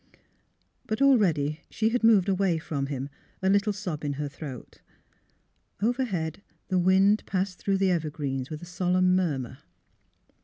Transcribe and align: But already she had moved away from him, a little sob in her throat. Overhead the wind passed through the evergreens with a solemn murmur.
But 0.87 0.99
already 0.99 1.61
she 1.69 1.89
had 1.89 2.03
moved 2.03 2.27
away 2.27 2.57
from 2.57 2.87
him, 2.87 3.11
a 3.43 3.51
little 3.51 3.71
sob 3.71 4.03
in 4.03 4.13
her 4.13 4.27
throat. 4.27 4.81
Overhead 5.79 6.41
the 6.69 6.79
wind 6.79 7.21
passed 7.27 7.59
through 7.59 7.77
the 7.77 7.91
evergreens 7.91 8.49
with 8.49 8.63
a 8.63 8.65
solemn 8.65 9.15
murmur. 9.15 9.59